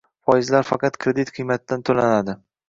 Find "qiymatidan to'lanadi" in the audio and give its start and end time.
1.37-2.37